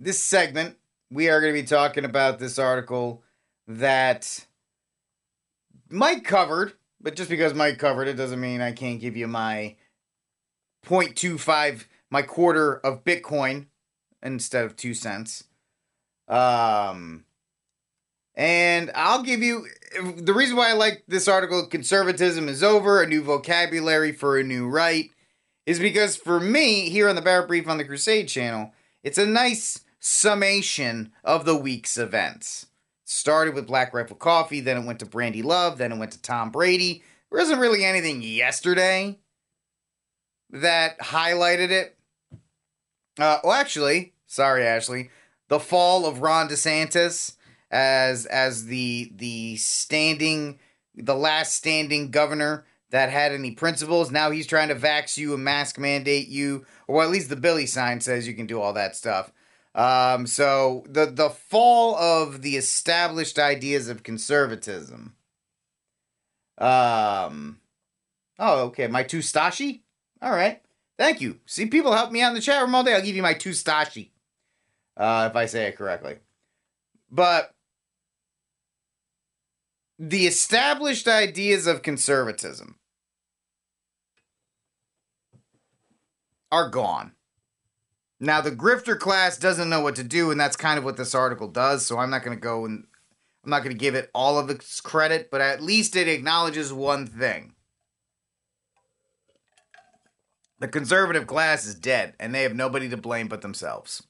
[0.00, 0.76] this segment,
[1.10, 3.22] we are going to be talking about this article
[3.66, 4.46] that
[5.90, 9.76] Mike covered, but just because Mike covered it doesn't mean I can't give you my
[10.86, 13.66] 0.25, my quarter of Bitcoin
[14.22, 15.44] instead of two cents.
[16.28, 17.24] Um,
[18.34, 19.66] and I'll give you
[20.16, 24.44] the reason why I like this article conservatism is over, a new vocabulary for a
[24.44, 25.10] new right,
[25.66, 28.72] is because for me, here on the Barrett Brief on the Crusade channel,
[29.02, 32.66] it's a nice summation of the week's events.
[33.04, 36.22] Started with Black Rifle Coffee, then it went to Brandi Love, then it went to
[36.22, 37.02] Tom Brady.
[37.30, 39.18] There wasn't really anything yesterday
[40.50, 41.96] that highlighted it.
[43.18, 45.10] Uh, well, actually, sorry, Ashley,
[45.48, 47.36] the fall of Ron DeSantis
[47.70, 50.58] as as the the standing
[50.94, 54.10] the last standing governor that had any principles.
[54.10, 57.66] Now he's trying to vax you and mask mandate you, or at least the Billy
[57.66, 59.32] sign says you can do all that stuff.
[59.78, 65.14] Um, so the the fall of the established ideas of conservatism.
[66.58, 67.60] Um,
[68.40, 69.82] oh, okay, my two stashi.
[70.20, 70.60] All right,
[70.98, 71.38] thank you.
[71.46, 72.92] See, people help me out in the chat room all day.
[72.92, 74.10] I'll give you my two stashi,
[74.96, 76.16] uh, if I say it correctly.
[77.08, 77.54] But
[79.96, 82.80] the established ideas of conservatism
[86.50, 87.12] are gone.
[88.20, 91.14] Now, the grifter class doesn't know what to do, and that's kind of what this
[91.14, 92.84] article does, so I'm not going to go and
[93.44, 96.72] I'm not going to give it all of its credit, but at least it acknowledges
[96.72, 97.54] one thing.
[100.58, 104.02] The conservative class is dead, and they have nobody to blame but themselves.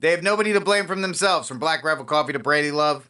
[0.00, 3.08] They have nobody to blame from themselves, from Black Rifle Coffee to Brady Love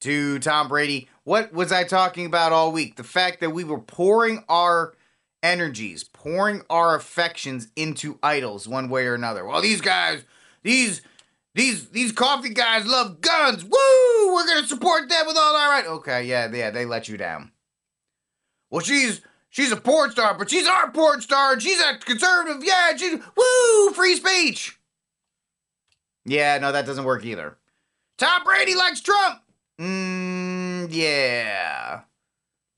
[0.00, 1.08] to Tom Brady.
[1.24, 2.96] What was I talking about all week?
[2.96, 4.94] The fact that we were pouring our
[5.42, 9.44] energies, pouring our affections into idols one way or another.
[9.44, 10.24] Well, these guys,
[10.62, 11.02] these
[11.54, 13.64] these these coffee guys love guns.
[13.64, 14.34] Woo!
[14.34, 15.86] We're gonna support them with all our right.
[15.86, 17.52] Okay, yeah, yeah, they let you down.
[18.70, 22.62] Well, she's she's a porn star, but she's our porn star, and she's a conservative.
[22.62, 24.78] Yeah, she woo free speech.
[26.24, 27.56] Yeah, no, that doesn't work either.
[28.18, 29.40] Tom Brady likes Trump.
[29.80, 32.02] Mmm, yeah.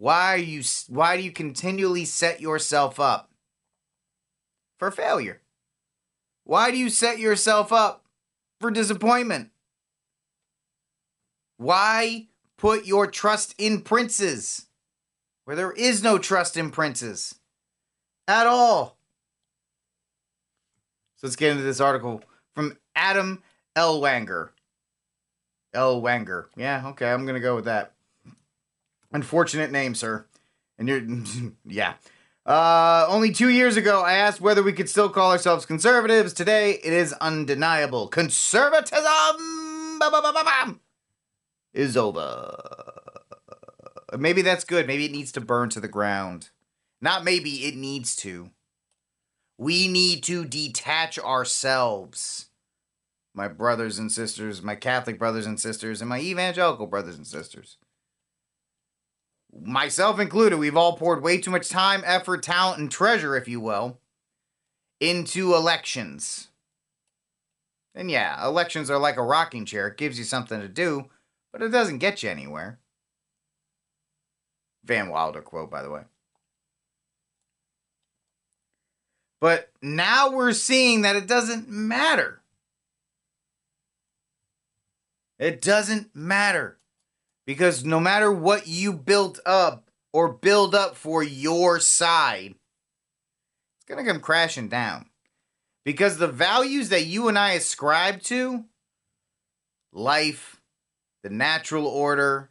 [0.02, 3.30] Why are you why do you continually set yourself up
[4.76, 5.42] for failure?
[6.42, 8.04] Why do you set yourself up
[8.58, 9.50] for disappointment?
[11.56, 12.26] Why
[12.58, 14.66] put your trust in princes
[15.44, 17.36] where there is no trust in princes
[18.26, 18.98] at all?
[21.14, 22.24] So let's get into this article
[22.56, 23.40] from Adam
[23.76, 24.48] Ellwanger.
[25.72, 26.02] L.
[26.02, 26.46] Wanger.
[26.56, 27.92] Yeah, okay, I'm gonna go with that.
[29.12, 30.26] Unfortunate name, sir.
[30.78, 31.02] And you're,
[31.64, 31.94] yeah.
[32.44, 36.32] Uh, only two years ago, I asked whether we could still call ourselves conservatives.
[36.32, 38.08] Today, it is undeniable.
[38.08, 40.00] Conservatism
[41.72, 42.56] is over.
[44.18, 44.86] Maybe that's good.
[44.86, 46.50] Maybe it needs to burn to the ground.
[47.00, 48.50] Not maybe, it needs to.
[49.58, 52.48] We need to detach ourselves
[53.34, 57.78] my brothers and sisters, my Catholic brothers and sisters, and my evangelical brothers and sisters.
[59.54, 63.60] Myself included, we've all poured way too much time, effort, talent, and treasure, if you
[63.60, 63.98] will,
[64.98, 66.48] into elections.
[67.94, 69.88] And yeah, elections are like a rocking chair.
[69.88, 71.10] It gives you something to do,
[71.52, 72.78] but it doesn't get you anywhere.
[74.84, 76.02] Van Wilder quote, by the way.
[79.40, 82.40] But now we're seeing that it doesn't matter.
[85.38, 86.78] It doesn't matter.
[87.52, 92.54] Because no matter what you built up or build up for your side,
[93.76, 95.10] it's going to come crashing down.
[95.84, 98.64] Because the values that you and I ascribe to
[99.92, 100.62] life,
[101.22, 102.48] the natural order,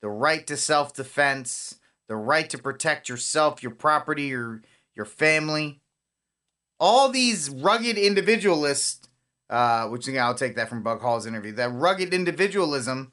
[0.00, 4.62] the right to self defense, the right to protect yourself, your property, your,
[4.96, 5.82] your family,
[6.80, 9.06] all these rugged individualists
[9.50, 11.52] uh, which I'll take that from Bug Hall's interview.
[11.52, 13.12] That rugged individualism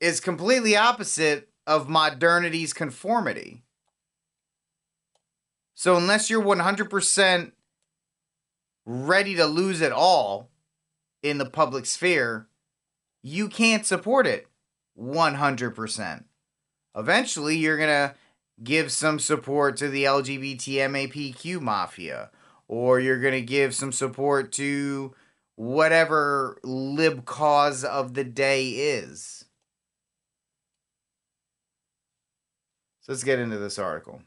[0.00, 3.62] is completely opposite of modernity's conformity.
[5.74, 7.52] So unless you're 100%
[8.86, 10.50] ready to lose it all
[11.22, 12.48] in the public sphere,
[13.22, 14.48] you can't support it
[14.98, 16.24] 100%.
[16.96, 18.14] Eventually, you're going to
[18.62, 22.30] give some support to the LGBTMAPQ mafia
[22.66, 25.14] or you're going to give some support to
[25.54, 29.44] whatever lib cause of the day is.
[33.08, 34.20] So let's get into this article.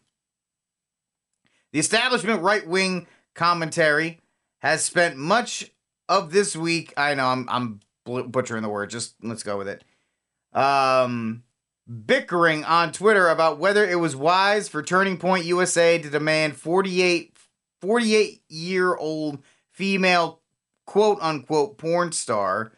[1.71, 3.05] The establishment right wing
[3.35, 4.19] commentary
[4.59, 5.71] has spent much
[6.09, 6.91] of this week.
[6.97, 8.89] I know I'm I'm butchering the word.
[8.89, 9.83] Just let's go with it.
[10.51, 11.43] Um,
[12.07, 17.37] bickering on Twitter about whether it was wise for Turning Point USA to demand 48
[17.81, 20.41] 48 year old female
[20.87, 22.71] quote unquote porn star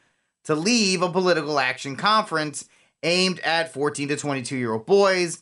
[0.44, 2.68] to leave a political action conference
[3.04, 5.42] aimed at 14 to 22 year old boys.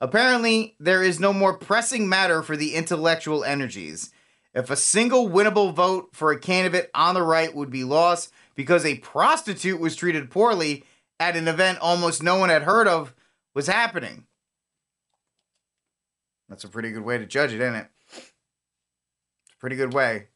[0.00, 4.10] Apparently, there is no more pressing matter for the intellectual energies.
[4.54, 8.84] If a single winnable vote for a candidate on the right would be lost because
[8.84, 10.84] a prostitute was treated poorly
[11.18, 13.14] at an event almost no one had heard of
[13.54, 14.26] was happening.
[16.48, 17.88] That's a pretty good way to judge it, isn't it?
[18.16, 20.28] It's a pretty good way.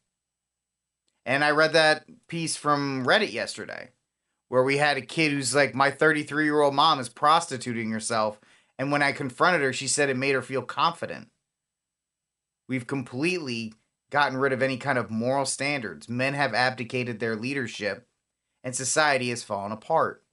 [1.27, 3.91] And I read that piece from Reddit yesterday
[4.49, 8.41] where we had a kid who's like, My 33 year old mom is prostituting herself.
[8.81, 11.29] And when I confronted her, she said it made her feel confident.
[12.67, 13.75] We've completely
[14.11, 16.09] gotten rid of any kind of moral standards.
[16.09, 18.07] Men have abdicated their leadership,
[18.65, 20.25] and society has fallen apart.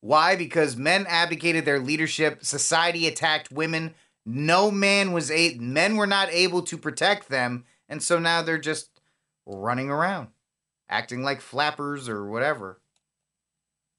[0.00, 0.34] Why?
[0.34, 3.94] Because men abdicated their leadership, society attacked women.
[4.26, 8.58] No man was a men were not able to protect them, and so now they're
[8.58, 9.00] just
[9.46, 10.30] running around,
[10.88, 12.80] acting like flappers or whatever.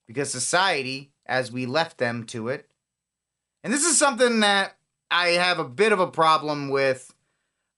[0.06, 2.68] Because society, as we left them to it,
[3.64, 4.76] and this is something that
[5.10, 7.12] I have a bit of a problem with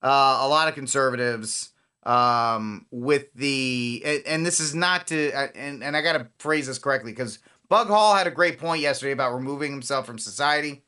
[0.03, 1.71] uh, a lot of conservatives
[2.03, 6.77] um, with the and, this is not to and, and I got to phrase this
[6.77, 7.39] correctly because
[7.69, 10.83] Bug Hall had a great point yesterday about removing himself from society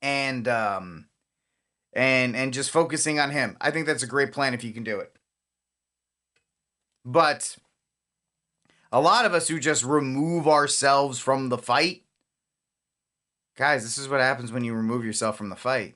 [0.00, 1.06] and um
[1.92, 3.56] and and just focusing on him.
[3.60, 5.12] I think that's a great plan if you can do it.
[7.04, 7.56] But
[8.90, 12.05] a lot of us who just remove ourselves from the fight,
[13.56, 15.94] guys, this is what happens when you remove yourself from the fight.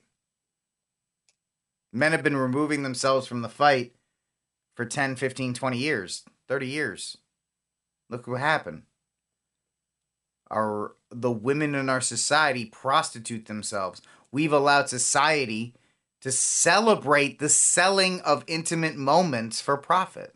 [1.93, 3.93] Men have been removing themselves from the fight
[4.75, 7.17] for 10, 15, 20 years, 30 years.
[8.09, 8.83] Look what happened.
[10.49, 14.01] Our the women in our society prostitute themselves.
[14.31, 15.73] We've allowed society
[16.21, 20.35] to celebrate the selling of intimate moments for profit.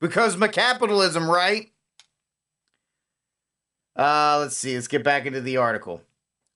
[0.00, 1.70] Because my capitalism, right?
[3.96, 4.74] Uh, let's see.
[4.74, 6.02] Let's get back into the article.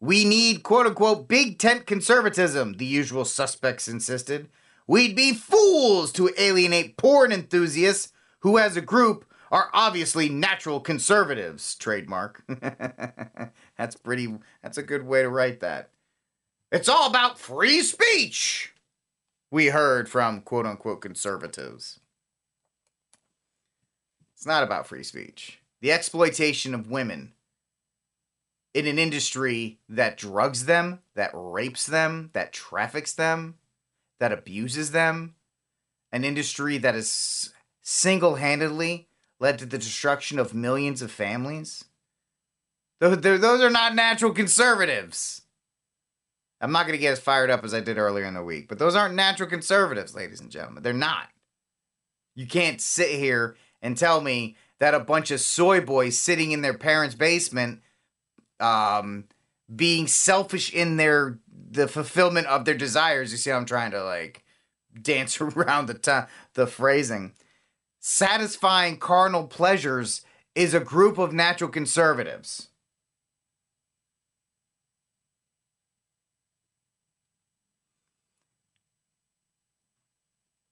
[0.01, 4.49] We need quote unquote big tent conservatism, the usual suspects insisted.
[4.87, 11.75] We'd be fools to alienate porn enthusiasts who, as a group, are obviously natural conservatives.
[11.75, 12.45] Trademark.
[13.79, 15.91] that's pretty, that's a good way to write that.
[16.71, 18.75] It's all about free speech,
[19.51, 22.01] we heard from quote unquote conservatives.
[24.35, 25.61] It's not about free speech.
[25.81, 27.33] The exploitation of women
[28.77, 33.55] in an industry that drugs them, that rapes them, that traffics them,
[34.21, 35.35] that abuses them,
[36.13, 39.09] an industry that has single handedly
[39.41, 41.87] led to the destruction of millions of families.
[43.01, 45.41] Those, are not natural conservatives.
[46.61, 48.69] I'm not going to get as fired up as I did earlier in the week,
[48.69, 50.83] but those aren't natural conservatives, ladies and gentlemen.
[50.83, 51.29] They're not.
[52.35, 56.61] You can't sit here and tell me that a bunch of soy boys sitting in
[56.61, 57.81] their parents' basement,
[58.61, 59.25] um,
[59.75, 61.39] being selfish in their
[61.71, 63.33] the fulfillment of their desires.
[63.33, 64.45] You see, I'm trying to like
[65.01, 67.33] dance around the time the phrasing
[68.09, 70.23] satisfying carnal pleasures
[70.55, 72.69] is a group of natural conservatives.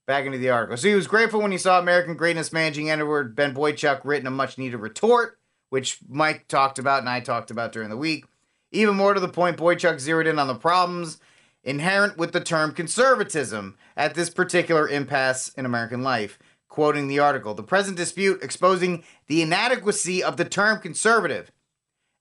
[0.06, 0.76] Back into the article.
[0.76, 4.30] So he was grateful when he saw American Greatness Managing Editor Ben Boychuk written a
[4.30, 5.40] much needed retort,
[5.70, 8.24] which Mike talked about and I talked about during the week.
[8.72, 11.18] Even more to the point, Boychuk zeroed in on the problems
[11.62, 16.38] inherent with the term conservatism at this particular impasse in American life
[16.74, 17.54] quoting the article.
[17.54, 21.52] The present dispute exposing the inadequacy of the term conservative.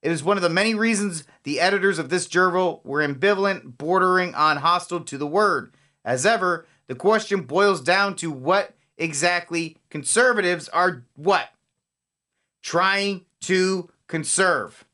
[0.03, 4.35] It is one of the many reasons the editors of this journal were ambivalent, bordering
[4.35, 5.73] on hostile to the word.
[6.05, 11.49] As ever, the question boils down to what exactly conservatives are what?
[12.63, 14.85] Trying to conserve.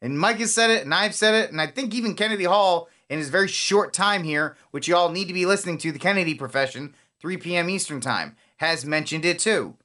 [0.00, 2.88] And Mike has said it, and I've said it, and I think even Kennedy Hall,
[3.08, 5.98] in his very short time here, which you all need to be listening to, the
[5.98, 7.70] Kennedy profession, 3 p.m.
[7.70, 9.76] Eastern Time, has mentioned it too.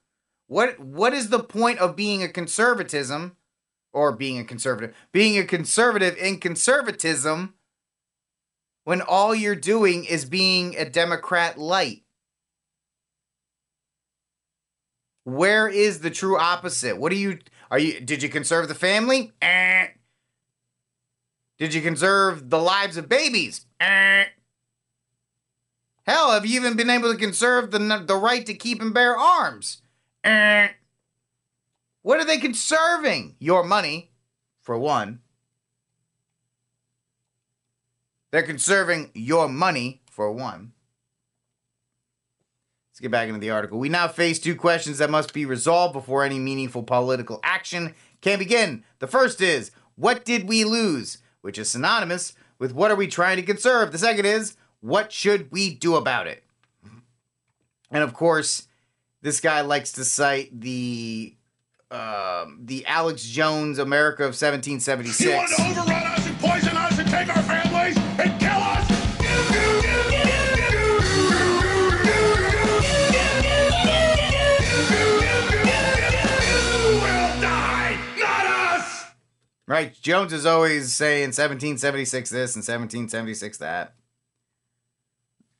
[0.47, 3.37] What what is the point of being a conservatism
[3.93, 4.95] or being a conservative?
[5.11, 7.53] Being a conservative in conservatism
[8.83, 12.01] when all you're doing is being a Democrat light.
[15.29, 16.97] Where is the true opposite?
[16.97, 19.31] What are you are you did you conserve the family?
[19.41, 19.87] Eh.
[21.57, 23.65] Did you conserve the lives of babies?
[23.79, 24.25] Eh.
[26.03, 29.15] Hell, have you even been able to conserve the, the right to keep and bear
[29.15, 29.81] arms?
[30.23, 30.69] Eh.
[32.01, 33.35] What are they conserving?
[33.39, 34.11] Your money,
[34.61, 35.19] for one.
[38.31, 40.71] They're conserving your money, for one.
[42.99, 43.79] Let's get back into the article.
[43.79, 48.39] We now face two questions that must be resolved before any meaningful political action can
[48.39, 48.83] begin.
[48.99, 51.19] The first is, what did we lose?
[51.39, 53.93] Which is synonymous with what are we trying to conserve?
[53.93, 56.43] The second is, what should we do about it?
[57.89, 58.67] And of course,
[59.21, 61.37] this guy likes to cite the
[61.91, 65.21] um, the Alex Jones America of 1776.
[65.21, 67.58] You want to overrun us and poison us and take our families
[79.79, 80.01] Right?
[80.01, 83.93] Jones is always saying 1776 this and 1776 that.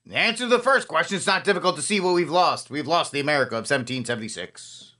[0.05, 2.69] The answer to the first question it's not difficult to see what we've lost.
[2.69, 4.95] We've lost the America of 1776.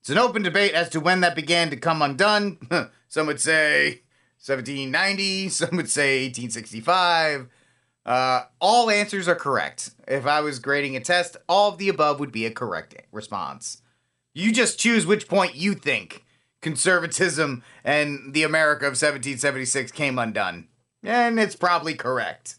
[0.00, 2.58] It's an open debate as to when that began to come undone.
[3.08, 4.02] some would say
[4.44, 7.48] 1790, some would say 1865.
[8.04, 9.92] Uh, all answers are correct.
[10.06, 13.80] If I was grading a test, all of the above would be a correct response.
[14.34, 16.26] You just choose which point you think
[16.62, 20.68] conservatism and the America of 1776 came undone.
[21.02, 22.56] And it's probably correct.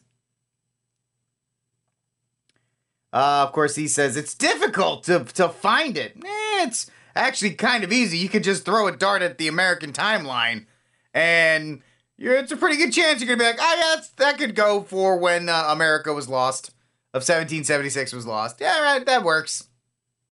[3.12, 6.14] Uh, of course, he says it's difficult to, to find it.
[6.18, 8.18] Eh, it's actually kind of easy.
[8.18, 10.66] You could just throw a dart at the American timeline,
[11.14, 11.82] and
[12.18, 14.56] it's a pretty good chance you're going to be like, oh, yeah, that's, that could
[14.56, 16.70] go for when uh, America was lost,
[17.14, 18.60] of 1776 was lost.
[18.60, 19.68] Yeah, right, that works.